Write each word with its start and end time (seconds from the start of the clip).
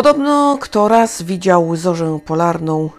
Podobno 0.00 0.58
kto 0.60 0.88
raz 0.88 1.22
widział 1.22 1.76
zorzę 1.76 2.20
polarną, 2.24 2.90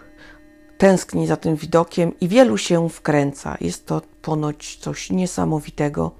tęskni 0.78 1.26
za 1.26 1.36
tym 1.36 1.56
widokiem 1.56 2.12
i 2.20 2.28
wielu 2.28 2.58
się 2.58 2.88
wkręca. 2.88 3.56
Jest 3.60 3.86
to 3.86 4.02
ponoć 4.22 4.76
coś 4.76 5.10
niesamowitego, 5.10 6.10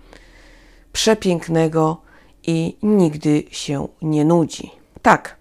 przepięknego 0.93 2.03
i 2.43 2.77
nigdy 2.83 3.45
się 3.51 3.89
nie 4.03 4.25
nudzi. 4.25 4.71
Tak, 5.03 5.37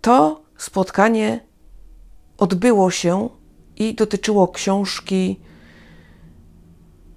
to 0.00 0.42
spotkanie 0.56 1.40
odbyło 2.38 2.90
się 2.90 3.28
i 3.76 3.94
dotyczyło 3.94 4.48
książki 4.48 5.40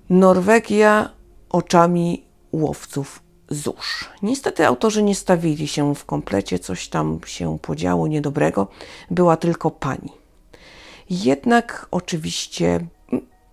Norwegia 0.10 1.10
oczami 1.50 2.26
łowców 2.52 3.24
zórz. 3.54 4.10
Niestety 4.22 4.68
autorzy 4.68 5.04
nie 5.04 5.16
stawili 5.16 5.68
się 5.68 5.96
w 5.96 6.06
komplecie, 6.06 6.60
coś 6.60 6.88
tam 6.88 7.20
się 7.26 7.60
podziało 7.60 8.08
niedobrego, 8.08 8.68
była 9.12 9.38
tylko 9.38 9.72
pani. 9.72 10.12
Jednak 11.10 11.88
oczywiście 11.92 12.80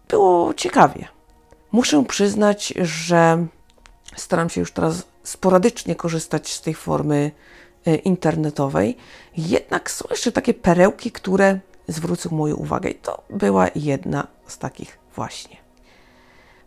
było 0.09 0.55
ciekawie. 0.55 1.09
Muszę 1.73 2.05
przyznać, 2.05 2.75
że 2.81 3.47
staram 4.17 4.51
się 4.51 4.61
już 4.61 4.73
teraz 4.73 5.03
sporadycznie 5.23 5.95
korzystać 5.95 6.53
z 6.53 6.61
tej 6.61 6.75
formy 6.75 7.31
e, 7.87 7.95
internetowej. 7.95 8.97
Jednak 9.37 9.91
są 9.91 10.05
jeszcze 10.11 10.33
takie 10.33 10.55
perełki, 10.55 11.13
które 11.13 11.61
zwrócą 11.89 12.31
moją 12.37 12.57
uwagę. 12.57 12.91
I 12.91 12.95
to 12.95 13.23
była 13.31 13.69
jedna 13.75 14.27
z 14.47 14.59
takich 14.59 14.99
właśnie. 15.17 15.57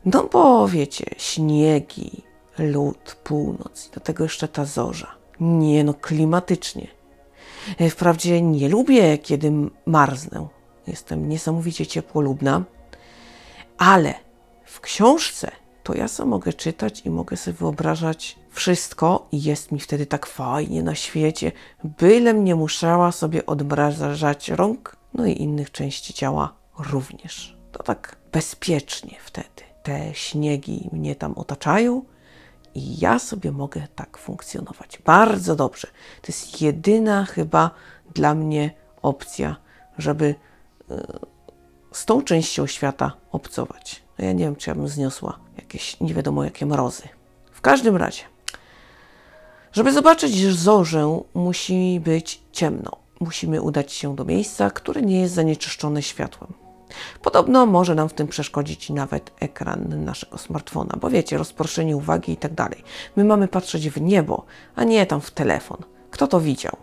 No 0.06 0.24
bo 0.32 0.68
wiecie, 0.68 1.06
śniegi, 1.18 2.24
lód, 2.58 3.18
północ 3.24 3.90
do 3.94 4.00
tego 4.00 4.24
jeszcze 4.24 4.48
ta 4.48 4.66
zorza. 4.66 5.16
Nie 5.40 5.84
no, 5.84 5.94
klimatycznie. 5.94 6.88
E, 7.78 7.90
Wprawdzie 7.90 8.42
nie 8.42 8.70
lubię, 8.70 9.18
kiedy 9.18 9.52
marznę. 9.86 10.48
Jestem 10.88 11.30
niesamowicie 11.30 11.88
ciepłolubna, 11.88 12.64
ale 13.78 14.14
w 14.66 14.82
książce 14.82 15.52
to 15.84 15.96
ja 15.96 16.08
sobie 16.08 16.30
mogę 16.30 16.54
czytać 16.54 17.02
i 17.06 17.10
mogę 17.10 17.38
sobie 17.38 17.58
wyobrażać 17.58 18.40
wszystko 18.50 19.28
i 19.32 19.44
jest 19.44 19.72
mi 19.72 19.80
wtedy 19.80 20.06
tak 20.06 20.26
fajnie 20.26 20.84
na 20.84 20.96
świecie, 20.96 21.52
bylem 21.84 22.44
nie 22.44 22.56
musiała 22.56 23.12
sobie 23.12 23.46
odmrażać 23.46 24.50
rąk, 24.50 24.96
no 25.14 25.26
i 25.26 25.42
innych 25.42 25.72
części 25.72 26.14
ciała 26.14 26.54
również. 26.80 27.58
To 27.72 27.84
tak 27.84 28.16
bezpiecznie 28.32 29.18
wtedy. 29.26 29.64
Te 29.84 30.14
śniegi 30.14 30.90
mnie 30.92 31.16
tam 31.16 31.34
otaczają 31.34 32.02
i 32.76 33.00
ja 33.00 33.20
sobie 33.20 33.52
mogę 33.52 33.88
tak 33.96 34.18
funkcjonować. 34.18 35.00
Bardzo 35.06 35.56
dobrze. 35.56 35.88
To 36.22 36.28
jest 36.28 36.62
jedyna 36.62 37.26
chyba 37.26 37.72
dla 38.14 38.36
mnie 38.36 38.72
opcja, 39.02 39.56
żeby 39.98 40.36
z 41.92 42.06
tą 42.06 42.22
częścią 42.22 42.68
świata 42.68 43.12
obcować. 43.32 44.04
No 44.20 44.26
ja 44.26 44.34
nie 44.34 44.44
wiem, 44.44 44.56
czy 44.56 44.70
ja 44.70 44.76
bym 44.76 44.88
zniosła 44.88 45.40
jakieś 45.58 46.00
nie 46.00 46.14
wiadomo 46.14 46.44
jakie 46.44 46.66
mrozy. 46.66 47.04
W 47.52 47.62
każdym 47.62 47.96
razie, 47.96 48.24
żeby 49.72 49.94
zobaczyć 49.94 50.54
zorzę, 50.54 51.22
musi 51.34 52.00
być 52.00 52.42
ciemno. 52.52 52.92
Musimy 53.20 53.62
udać 53.62 53.94
się 53.94 54.16
do 54.16 54.26
miejsca, 54.26 54.70
które 54.70 55.02
nie 55.02 55.22
jest 55.22 55.34
zanieczyszczone 55.34 56.02
światłem. 56.02 56.63
Podobno 57.22 57.66
może 57.66 57.96
nam 57.96 58.10
w 58.10 58.14
tym 58.14 58.28
przeszkodzić 58.28 58.90
nawet 58.90 59.32
ekran 59.40 60.04
naszego 60.06 60.38
smartfona, 60.38 60.98
bo 61.02 61.10
wiecie, 61.10 61.38
rozproszenie 61.38 61.98
uwagi 61.98 62.32
i 62.32 62.38
tak 62.38 62.54
dalej. 62.54 62.84
My 63.16 63.24
mamy 63.24 63.48
patrzeć 63.48 63.90
w 63.90 64.02
niebo, 64.02 64.46
a 64.76 64.84
nie 64.84 65.06
tam 65.06 65.22
w 65.22 65.32
telefon. 65.32 65.78
Kto 66.12 66.28
to 66.28 66.40
widział? 66.42 66.78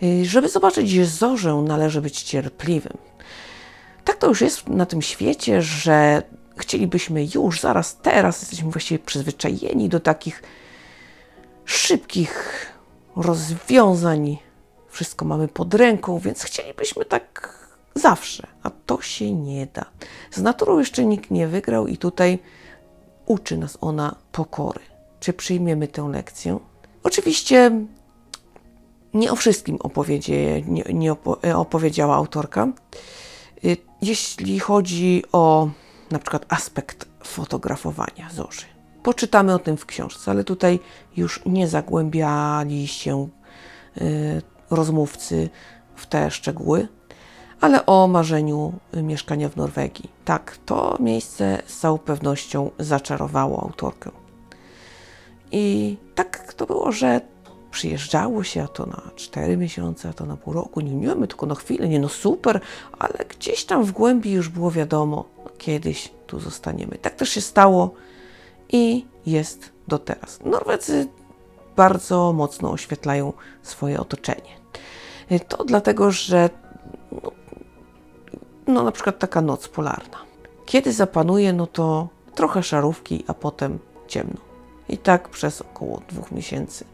Yy, 0.00 0.24
Żeby 0.24 0.48
zobaczyć 0.48 1.08
zorzę, 1.08 1.54
należy 1.54 2.00
być 2.00 2.22
cierpliwym. 2.22 2.98
Tak 4.04 4.16
to 4.16 4.26
już 4.26 4.40
jest 4.40 4.68
na 4.68 4.86
tym 4.86 5.02
świecie, 5.02 5.62
że 5.62 6.22
chcielibyśmy 6.56 7.26
już, 7.34 7.60
zaraz, 7.60 7.96
teraz, 7.96 8.40
jesteśmy 8.40 8.70
właściwie 8.70 8.98
przyzwyczajeni 8.98 9.88
do 9.88 10.00
takich 10.00 10.42
szybkich 11.64 12.66
rozwiązań. 13.16 14.38
Wszystko 14.88 15.24
mamy 15.24 15.48
pod 15.48 15.74
ręką, 15.74 16.18
więc 16.18 16.42
chcielibyśmy 16.42 17.04
tak 17.04 17.59
zawsze, 17.94 18.46
a 18.62 18.70
to 18.70 19.00
się 19.02 19.32
nie 19.32 19.66
da. 19.66 19.84
Z 20.30 20.42
naturą 20.42 20.78
jeszcze 20.78 21.04
nikt 21.04 21.30
nie 21.30 21.48
wygrał 21.48 21.86
i 21.86 21.96
tutaj 21.96 22.38
uczy 23.26 23.58
nas 23.58 23.78
ona 23.80 24.14
pokory. 24.32 24.80
Czy 25.20 25.32
przyjmiemy 25.32 25.88
tę 25.88 26.08
lekcję? 26.08 26.58
Oczywiście 27.02 27.70
nie 29.14 29.32
o 29.32 29.36
wszystkim 29.36 29.76
opowiedzie, 29.80 30.62
nie, 30.62 30.84
nie 30.92 31.14
e, 31.44 31.56
opowiedziała 31.56 32.16
autorka. 32.16 32.68
Y, 33.64 33.76
Jeśli 34.02 34.58
chodzi 34.58 35.24
o 35.32 35.68
na 36.10 36.18
przykład 36.18 36.46
aspekt 36.48 37.08
fotografowania 37.24 38.30
zorzy. 38.30 38.66
Poczytamy 39.02 39.54
o 39.54 39.58
tym 39.58 39.76
w 39.76 39.86
książce, 39.86 40.30
ale 40.30 40.44
tutaj 40.44 40.80
już 41.16 41.40
nie 41.46 41.68
zagłębiali 41.68 42.88
się 42.88 43.28
y, 44.00 44.42
rozmówcy 44.70 45.48
w 45.94 46.06
te 46.06 46.30
szczegóły, 46.30 46.88
ale 47.60 47.86
o 47.86 48.08
marzeniu 48.08 48.72
y, 48.96 49.02
mieszkania 49.02 49.48
w 49.48 49.56
Norwegii. 49.56 50.10
Tak, 50.24 50.58
to 50.66 50.96
miejsce 51.00 51.62
z 51.66 51.78
całą 51.78 51.98
pewnością 51.98 52.70
zaczarowało 52.78 53.62
autorkę. 53.62 54.10
I 55.52 55.96
tak 56.14 56.54
to 56.54 56.66
było, 56.66 56.92
że 56.92 57.20
przyjeżdżało 57.70 58.44
się, 58.44 58.62
a 58.62 58.68
to 58.68 58.86
na 58.86 59.02
4 59.16 59.56
miesiące, 59.56 60.08
a 60.08 60.12
to 60.12 60.26
na 60.26 60.36
pół 60.36 60.54
roku. 60.54 60.80
Nie 60.80 60.94
miemy 60.94 61.28
tylko 61.28 61.46
na 61.46 61.54
chwilę, 61.54 61.88
nie 61.88 62.00
no 62.00 62.08
super, 62.08 62.60
ale 62.98 63.24
gdzieś 63.28 63.64
tam 63.64 63.84
w 63.84 63.92
głębi 63.92 64.32
już 64.32 64.48
było 64.48 64.70
wiadomo, 64.70 65.24
no 65.44 65.50
kiedyś 65.58 66.12
tu 66.26 66.40
zostaniemy. 66.40 66.98
Tak 66.98 67.14
też 67.14 67.28
się 67.28 67.40
stało 67.40 67.94
i 68.68 69.06
jest 69.26 69.72
do 69.88 69.98
teraz. 69.98 70.38
Norwezy 70.44 71.08
bardzo 71.76 72.32
mocno 72.32 72.70
oświetlają 72.70 73.32
swoje 73.62 74.00
otoczenie. 74.00 74.60
To 75.48 75.64
dlatego, 75.64 76.10
że 76.10 76.50
no 78.66 78.82
na 78.84 78.92
przykład 78.92 79.18
taka 79.18 79.40
noc 79.40 79.68
polarna. 79.68 80.18
Kiedy 80.66 80.92
zapanuje, 80.92 81.52
no 81.52 81.66
to 81.66 82.08
trochę 82.34 82.62
szarówki, 82.62 83.24
a 83.26 83.34
potem 83.34 83.78
ciemno. 84.08 84.40
I 84.88 84.98
tak 84.98 85.28
przez 85.28 85.60
około 85.60 86.02
dwóch 86.08 86.32
miesięcy. 86.32 86.84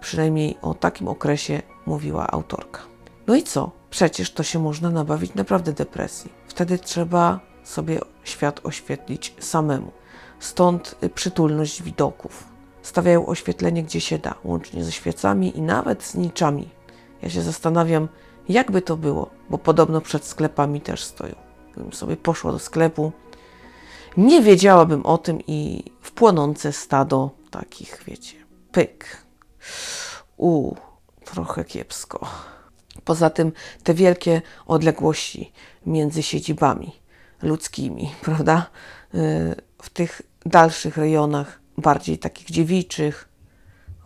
Przynajmniej 0.00 0.56
o 0.62 0.74
takim 0.74 1.08
okresie 1.08 1.62
mówiła 1.86 2.26
autorka. 2.26 2.80
No 3.26 3.34
i 3.34 3.42
co? 3.42 3.70
Przecież 3.90 4.32
to 4.32 4.42
się 4.42 4.58
można 4.58 4.90
nabawić 4.90 5.34
naprawdę 5.34 5.72
depresji. 5.72 6.32
Wtedy 6.46 6.78
trzeba 6.78 7.40
sobie 7.64 8.00
świat 8.24 8.60
oświetlić 8.64 9.34
samemu. 9.38 9.92
Stąd 10.38 10.96
przytulność 11.14 11.82
widoków. 11.82 12.48
Stawiają 12.82 13.26
oświetlenie 13.26 13.82
gdzie 13.82 14.00
się 14.00 14.18
da, 14.18 14.34
łącznie 14.44 14.84
ze 14.84 14.92
świecami 14.92 15.58
i 15.58 15.62
nawet 15.62 16.02
z 16.02 16.14
niczami. 16.14 16.68
Ja 17.22 17.30
się 17.30 17.42
zastanawiam, 17.42 18.08
jakby 18.52 18.82
to 18.82 18.96
było, 18.96 19.30
bo 19.50 19.58
podobno 19.58 20.00
przed 20.00 20.24
sklepami 20.24 20.80
też 20.80 21.04
stoją. 21.04 21.34
Gdybym 21.72 21.92
sobie 21.92 22.16
poszła 22.16 22.52
do 22.52 22.58
sklepu, 22.58 23.12
nie 24.16 24.42
wiedziałabym 24.42 25.06
o 25.06 25.18
tym 25.18 25.40
i 25.46 25.84
w 26.00 26.12
płonące 26.12 26.72
stado 26.72 27.30
takich, 27.50 28.02
wiecie, 28.06 28.36
pyk. 28.72 29.26
U, 30.36 30.74
trochę 31.24 31.64
kiepsko. 31.64 32.28
Poza 33.04 33.30
tym 33.30 33.52
te 33.82 33.94
wielkie 33.94 34.42
odległości 34.66 35.52
między 35.86 36.22
siedzibami 36.22 36.92
ludzkimi, 37.42 38.10
prawda? 38.24 38.70
Y, 39.14 39.54
W 39.82 39.90
tych 39.90 40.22
dalszych 40.46 40.96
rejonach, 40.96 41.60
bardziej 41.78 42.18
takich 42.18 42.50
dziewiczych, 42.50 43.28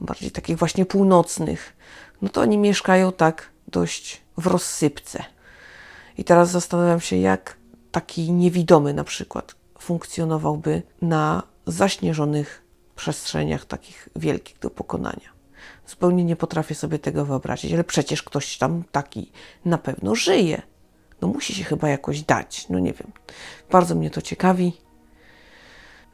bardziej 0.01 0.31
takich 0.31 0.59
właśnie 0.59 0.87
północnych, 0.87 1.77
no 2.23 2.29
to 2.29 2.41
oni 2.41 2.59
mieszkają 2.59 3.13
tak 3.13 3.51
dość 3.69 4.26
w 4.37 4.47
rozsypce. 4.47 5.25
I 6.19 6.25
teraz 6.25 6.51
zastanawiam 6.51 7.01
się, 7.01 7.17
jak 7.17 7.57
taki 7.93 8.33
niewidomy 8.33 8.95
na 8.95 9.05
przykład 9.05 9.55
funkcjonowałby 9.79 10.83
na 11.03 11.43
zaśnieżonych 11.67 12.63
przestrzeniach 12.97 13.65
takich 13.65 14.09
wielkich 14.17 14.59
do 14.59 14.71
pokonania. 14.71 15.37
Zupełnie 15.87 16.25
nie 16.25 16.37
potrafię 16.37 16.75
sobie 16.75 16.99
tego 16.99 17.25
wyobrazić, 17.25 17.73
ale 17.73 17.85
przecież 17.85 18.23
ktoś 18.23 18.59
tam 18.59 18.85
taki 18.93 19.33
na 19.65 19.79
pewno 19.79 20.15
żyje. 20.15 20.63
No 21.21 21.29
musi 21.29 21.55
się 21.55 21.65
chyba 21.65 21.89
jakoś 21.89 22.23
dać, 22.23 22.69
no 22.69 22.79
nie 22.79 22.93
wiem. 22.93 23.13
Bardzo 23.71 23.95
mnie 23.95 24.11
to 24.11 24.23
ciekawi. 24.23 24.73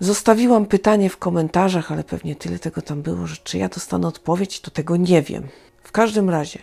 Zostawiłam 0.01 0.67
pytanie 0.67 1.11
w 1.11 1.17
komentarzach, 1.17 1.93
ale 1.93 2.05
pewnie 2.05 2.37
tyle 2.37 2.59
tego 2.59 2.83
tam 2.83 3.03
było, 3.03 3.27
że 3.27 3.37
czy 3.37 3.59
ja 3.59 3.69
dostanę 3.69 4.09
odpowiedź, 4.09 4.61
to 4.61 4.71
tego 4.71 4.97
nie 4.97 5.23
wiem. 5.23 5.49
W 5.83 5.93
każdym 5.93 6.31
razie, 6.31 6.59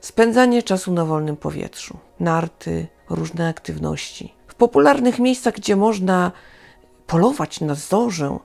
spędzanie 0.00 0.62
czasu 0.62 0.92
na 0.92 1.04
wolnym 1.04 1.36
powietrzu, 1.36 1.98
narty, 2.20 2.86
różne 3.10 3.48
aktywności. 3.48 4.34
W 4.46 4.54
popularnych 4.54 5.18
miejscach, 5.18 5.54
gdzie 5.54 5.76
można 5.76 6.32
polować 7.06 7.60
na 7.60 7.74
zorzę, 7.74 8.38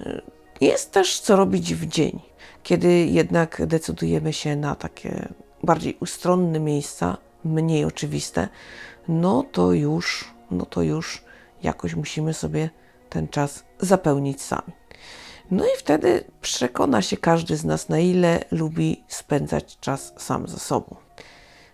y, 0.00 0.22
Jest 0.60 0.92
też 0.92 1.20
co 1.20 1.36
robić 1.36 1.74
w 1.74 1.86
dzień, 1.86 2.20
kiedy 2.62 3.06
jednak 3.06 3.66
decydujemy 3.66 4.32
się 4.32 4.56
na 4.56 4.74
takie 4.74 5.28
bardziej 5.62 5.96
ustronne 6.00 6.60
miejsca, 6.60 7.16
mniej 7.44 7.84
oczywiste, 7.84 8.48
no 9.08 9.44
to 9.52 9.72
już, 9.72 10.34
no 10.50 10.66
to 10.66 10.82
już 10.82 11.24
jakoś 11.62 11.94
musimy 11.94 12.34
sobie 12.34 12.70
ten 13.08 13.28
czas 13.28 13.64
zapełnić 13.80 14.42
sami. 14.42 14.72
No 15.50 15.64
i 15.64 15.78
wtedy 15.78 16.24
przekona 16.40 17.02
się 17.02 17.16
każdy 17.16 17.56
z 17.56 17.64
nas, 17.64 17.88
na 17.88 17.98
ile 17.98 18.44
lubi 18.50 19.04
spędzać 19.08 19.78
czas 19.80 20.12
sam 20.16 20.48
ze 20.48 20.58
sobą. 20.58 20.96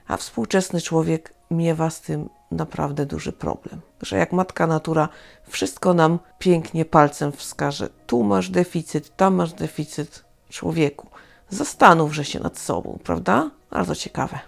A 0.09 0.17
współczesny 0.17 0.81
człowiek 0.81 1.35
miewa 1.51 1.91
z 1.91 2.01
tym 2.01 2.29
naprawdę 2.51 3.07
duży 3.07 3.33
problem. 3.33 3.81
Że 4.03 4.19
jak 4.19 4.33
matka 4.33 4.67
natura 4.67 5.09
wszystko 5.49 5.95
nam 5.95 6.19
pięknie 6.39 6.85
palcem 6.85 7.33
wskaże. 7.33 7.89
Tu 8.07 8.23
masz 8.23 8.51
deficyt, 8.51 9.17
tam 9.17 9.35
masz 9.35 9.53
deficyt. 9.53 10.25
Człowieku, 10.49 11.07
zastanówże 11.51 12.25
się 12.25 12.41
nad 12.41 12.59
sobą, 12.59 12.99
prawda? 13.05 13.51
Bardzo 13.71 13.95
ciekawe. 13.95 14.39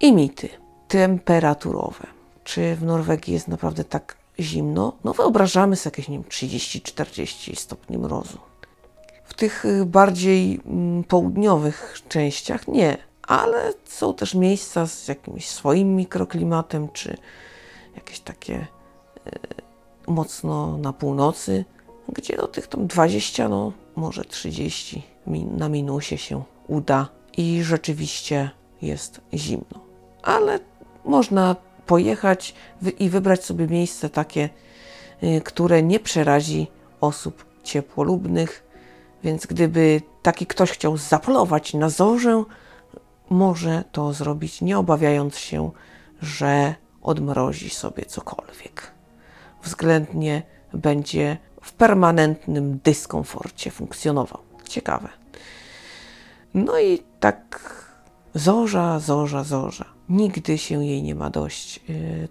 I 0.00 0.12
mity 0.12 0.48
temperaturowe. 0.88 2.06
Czy 2.44 2.76
w 2.76 2.82
Norwegii 2.82 3.34
jest 3.34 3.48
naprawdę 3.48 3.84
tak 3.84 4.16
zimno? 4.40 4.92
No 5.04 5.12
wyobrażamy 5.12 5.76
sobie 5.76 5.92
jakieś, 5.92 6.08
nie 6.08 6.18
wiem, 6.18 6.28
30-40 6.28 7.56
stopni 7.56 7.98
mrozu. 7.98 8.38
W 9.24 9.34
tych 9.34 9.64
y, 9.64 9.86
bardziej 9.86 10.60
mm, 10.66 11.04
południowych 11.04 11.98
częściach 12.08 12.68
nie, 12.68 12.96
ale 13.22 13.72
są 13.84 14.14
też 14.14 14.34
miejsca 14.34 14.86
z 14.86 15.08
jakimś 15.08 15.48
swoim 15.48 15.96
mikroklimatem, 15.96 16.88
czy 16.88 17.16
jakieś 17.94 18.20
takie 18.20 18.66
y, 19.26 19.30
mocno 20.06 20.78
na 20.78 20.92
północy, 20.92 21.64
gdzie 22.08 22.36
do 22.36 22.48
tych 22.48 22.66
tam 22.66 22.86
20, 22.86 23.48
no 23.48 23.72
może 23.96 24.24
30 24.24 25.02
min 25.26 25.56
na 25.56 25.68
minusie 25.68 26.18
się 26.18 26.42
uda 26.68 27.08
i 27.36 27.62
rzeczywiście 27.62 28.50
jest 28.82 29.20
zimno. 29.34 29.80
Ale 30.22 30.60
można 31.04 31.56
pojechać 31.86 32.54
i 32.98 33.08
wybrać 33.08 33.44
sobie 33.44 33.66
miejsce 33.66 34.10
takie, 34.10 34.48
y, 35.22 35.40
które 35.40 35.82
nie 35.82 36.00
przerazi 36.00 36.66
osób 37.00 37.44
ciepłolubnych. 37.62 38.64
Więc 39.24 39.46
gdyby 39.46 40.02
taki 40.22 40.46
ktoś 40.46 40.70
chciał 40.70 40.96
zapolować 40.96 41.74
na 41.74 41.88
zorzę, 41.88 42.44
może 43.30 43.84
to 43.92 44.12
zrobić, 44.12 44.60
nie 44.60 44.78
obawiając 44.78 45.38
się, 45.38 45.70
że 46.22 46.74
odmrozi 47.02 47.70
sobie 47.70 48.04
cokolwiek. 48.04 48.92
Względnie 49.62 50.42
będzie 50.72 51.36
w 51.62 51.72
permanentnym 51.72 52.78
dyskomforcie 52.84 53.70
funkcjonował. 53.70 54.40
Ciekawe. 54.68 55.08
No 56.54 56.80
i 56.80 57.02
tak 57.20 57.83
zorza, 58.34 58.98
zorza, 58.98 59.44
zorza. 59.44 59.84
Nigdy 60.08 60.58
się 60.58 60.84
jej 60.84 61.02
nie 61.02 61.14
ma 61.14 61.30
dość. 61.30 61.80
Y, 61.90 62.28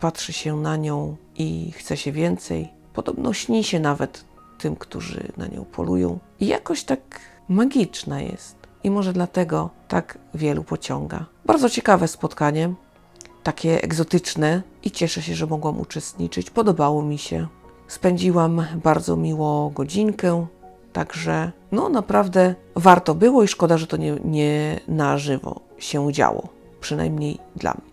patrzy 0.00 0.32
się 0.32 0.56
na 0.56 0.76
nią 0.76 1.16
i 1.36 1.72
chce 1.72 1.96
się 1.96 2.12
więcej. 2.12 2.68
Podobno 2.92 3.32
śni 3.32 3.64
się 3.64 3.80
nawet 3.80 4.24
tym, 4.58 4.76
którzy 4.76 5.32
na 5.36 5.46
nią 5.46 5.64
polują. 5.64 6.18
I 6.40 6.46
jakoś 6.46 6.84
tak 6.84 7.20
magiczna 7.48 8.20
jest. 8.20 8.56
I 8.84 8.90
może 8.90 9.12
dlatego 9.12 9.70
tak 9.88 10.18
wielu 10.34 10.64
pociąga. 10.64 11.26
Bardzo 11.46 11.70
ciekawe 11.70 12.08
spotkanie, 12.08 12.74
takie 13.42 13.82
egzotyczne 13.82 14.62
i 14.82 14.90
cieszę 14.90 15.22
się, 15.22 15.34
że 15.34 15.46
mogłam 15.46 15.80
uczestniczyć. 15.80 16.50
Podobało 16.50 17.02
mi 17.02 17.18
się. 17.18 17.46
Spędziłam 17.88 18.66
bardzo 18.84 19.16
miło 19.16 19.70
godzinkę, 19.70 20.46
także 20.92 21.52
no 21.72 21.88
naprawdę 21.88 22.54
warto 22.76 23.14
było 23.14 23.42
i 23.42 23.48
szkoda, 23.48 23.78
że 23.78 23.86
to 23.86 23.96
nie, 23.96 24.16
nie 24.24 24.80
na 24.88 25.18
żywo 25.18 25.60
się 25.78 26.12
działo 26.12 26.48
przynajmniej 26.80 27.38
dla 27.56 27.70
mnie. 27.70 27.92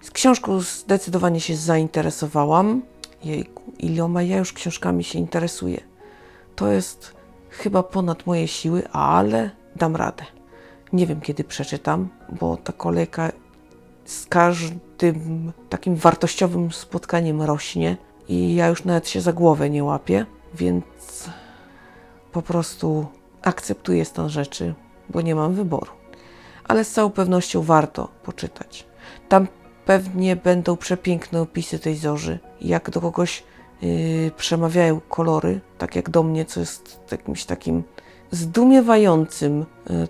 Z 0.00 0.10
książką 0.10 0.60
zdecydowanie 0.60 1.40
się 1.40 1.56
zainteresowałam. 1.56 2.82
Jejku, 3.24 3.62
iloma 3.78 4.22
ja 4.22 4.38
już 4.38 4.52
książkami 4.52 5.04
się 5.04 5.18
interesuję. 5.18 5.80
To 6.56 6.72
jest 6.72 7.14
chyba 7.50 7.82
ponad 7.82 8.26
moje 8.26 8.48
siły, 8.48 8.88
ale 8.88 9.50
dam 9.76 9.96
radę. 9.96 10.24
Nie 10.92 11.06
wiem, 11.06 11.20
kiedy 11.20 11.44
przeczytam, 11.44 12.08
bo 12.40 12.56
ta 12.56 12.72
kolejka 12.72 13.32
z 14.04 14.26
każdym 14.26 15.52
takim 15.68 15.96
wartościowym 15.96 16.72
spotkaniem 16.72 17.42
rośnie 17.42 17.96
i 18.28 18.54
ja 18.54 18.68
już 18.68 18.84
nawet 18.84 19.08
się 19.08 19.20
za 19.20 19.32
głowę 19.32 19.70
nie 19.70 19.84
łapię, 19.84 20.26
więc 20.54 20.84
po 22.34 22.42
prostu 22.42 23.06
akceptuję 23.42 24.04
stan 24.04 24.28
rzeczy, 24.28 24.74
bo 25.10 25.20
nie 25.20 25.34
mam 25.34 25.54
wyboru 25.54 25.90
ale 26.64 26.84
z 26.84 26.90
całą 26.90 27.10
pewnością 27.10 27.62
warto 27.62 28.08
poczytać. 28.22 28.86
Tam 29.28 29.48
pewnie 29.84 30.36
będą 30.36 30.76
przepiękne 30.76 31.40
opisy 31.40 31.78
tej 31.78 31.96
zorzy, 31.96 32.38
jak 32.60 32.90
do 32.90 33.00
kogoś 33.00 33.44
yy, 33.82 34.30
przemawiają 34.36 35.00
kolory, 35.00 35.60
tak 35.78 35.96
jak 35.96 36.10
do 36.10 36.22
mnie, 36.22 36.44
co 36.44 36.60
jest 36.60 37.00
jakimś 37.10 37.44
takim 37.44 37.82
zdumiewającym 38.30 39.66
yy, 39.90 40.08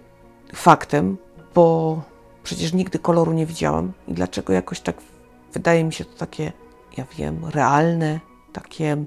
faktem, 0.54 1.16
bo 1.54 2.02
przecież 2.42 2.72
nigdy 2.72 2.98
koloru 2.98 3.32
nie 3.32 3.46
widziałam 3.46 3.92
i 4.08 4.14
dlaczego 4.14 4.52
jakoś 4.52 4.80
tak 4.80 4.96
wydaje 5.52 5.84
mi 5.84 5.92
się 5.92 6.04
to 6.04 6.18
takie, 6.18 6.52
ja 6.96 7.04
wiem, 7.18 7.44
realne, 7.44 8.20
takie 8.52 9.04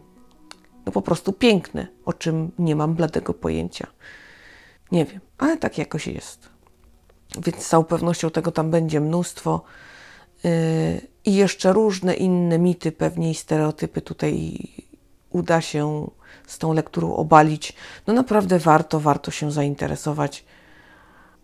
no 0.88 0.92
po 0.92 1.02
prostu 1.02 1.34
piękne, 1.34 1.88
o 2.06 2.14
czym 2.14 2.52
nie 2.60 2.76
mam 2.76 2.94
bladego 2.94 3.34
pojęcia. 3.34 3.88
Nie 4.92 5.06
wiem, 5.06 5.22
ale 5.38 5.58
tak 5.58 5.78
jakoś 5.78 6.08
jest 6.08 6.58
więc 7.36 7.64
z 7.64 7.68
całą 7.70 7.84
pewnością 7.84 8.30
tego 8.30 8.52
tam 8.52 8.72
będzie 8.72 9.02
mnóstwo. 9.02 9.62
Yy, 10.44 10.52
I 11.26 11.36
jeszcze 11.36 11.74
różne 11.74 12.14
inne 12.14 12.60
mity, 12.60 12.92
pewnie 12.92 13.32
i 13.32 13.36
stereotypy 13.36 14.02
tutaj 14.02 14.60
uda 15.30 15.62
się 15.62 16.10
z 16.48 16.58
tą 16.58 16.74
lekturą 16.74 17.16
obalić. 17.16 17.74
No 18.08 18.14
naprawdę 18.14 18.60
warto, 18.60 19.00
warto 19.00 19.32
się 19.32 19.52
zainteresować. 19.52 20.46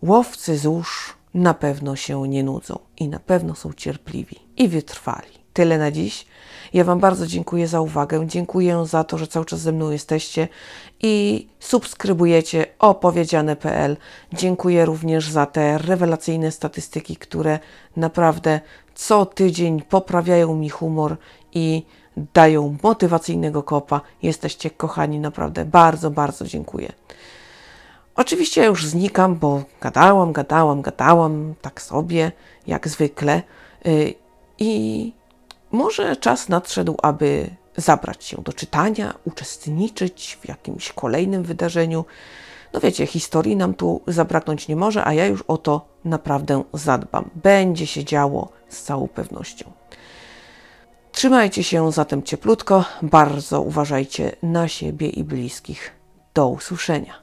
Łowcy 0.02 0.58
złóż 0.58 1.14
na 1.34 1.54
pewno 1.54 1.96
się 1.96 2.28
nie 2.28 2.44
nudzą 2.44 2.78
i 2.96 3.08
na 3.08 3.18
pewno 3.18 3.54
są 3.54 3.72
cierpliwi 3.72 4.36
i 4.56 4.68
wytrwali. 4.68 5.43
Tyle 5.54 5.78
na 5.78 5.90
dziś. 5.90 6.26
Ja 6.72 6.84
Wam 6.84 7.00
bardzo 7.00 7.26
dziękuję 7.26 7.68
za 7.68 7.80
uwagę. 7.80 8.26
Dziękuję 8.26 8.86
za 8.86 9.04
to, 9.04 9.18
że 9.18 9.26
cały 9.26 9.46
czas 9.46 9.60
ze 9.60 9.72
mną 9.72 9.90
jesteście 9.90 10.48
i 11.02 11.46
subskrybujecie 11.60 12.66
opowiedziane.pl. 12.78 13.96
Dziękuję 14.32 14.84
również 14.84 15.30
za 15.30 15.46
te 15.46 15.78
rewelacyjne 15.78 16.50
statystyki, 16.50 17.16
które 17.16 17.58
naprawdę 17.96 18.60
co 18.94 19.26
tydzień 19.26 19.82
poprawiają 19.82 20.56
mi 20.56 20.68
humor 20.68 21.16
i 21.52 21.82
dają 22.34 22.76
motywacyjnego 22.82 23.62
kopa. 23.62 24.00
Jesteście 24.22 24.70
kochani, 24.70 25.18
naprawdę 25.20 25.64
bardzo, 25.64 26.10
bardzo 26.10 26.44
dziękuję. 26.46 26.92
Oczywiście 28.16 28.60
ja 28.60 28.66
już 28.66 28.86
znikam, 28.86 29.34
bo 29.34 29.62
gadałam, 29.80 30.32
gadałam, 30.32 30.82
gadałam, 30.82 31.54
tak 31.62 31.82
sobie, 31.82 32.32
jak 32.66 32.88
zwykle. 32.88 33.42
Y, 33.86 34.14
I 34.58 35.12
może 35.74 36.16
czas 36.16 36.48
nadszedł, 36.48 36.96
aby 37.02 37.50
zabrać 37.76 38.24
się 38.24 38.36
do 38.42 38.52
czytania, 38.52 39.14
uczestniczyć 39.24 40.38
w 40.40 40.48
jakimś 40.48 40.92
kolejnym 40.92 41.42
wydarzeniu. 41.42 42.04
No 42.72 42.80
wiecie, 42.80 43.06
historii 43.06 43.56
nam 43.56 43.74
tu 43.74 44.00
zabraknąć 44.06 44.68
nie 44.68 44.76
może, 44.76 45.04
a 45.04 45.12
ja 45.12 45.26
już 45.26 45.42
o 45.42 45.58
to 45.58 45.88
naprawdę 46.04 46.62
zadbam. 46.72 47.30
Będzie 47.34 47.86
się 47.86 48.04
działo 48.04 48.48
z 48.68 48.82
całą 48.82 49.08
pewnością. 49.08 49.72
Trzymajcie 51.12 51.64
się 51.64 51.92
zatem 51.92 52.22
cieplutko, 52.22 52.84
bardzo 53.02 53.60
uważajcie 53.60 54.36
na 54.42 54.68
siebie 54.68 55.08
i 55.08 55.24
bliskich. 55.24 55.92
Do 56.34 56.48
usłyszenia. 56.48 57.22